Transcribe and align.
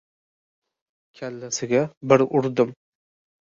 Kallasiga 1.19 1.83
bir 2.13 2.25
urdim. 2.41 2.75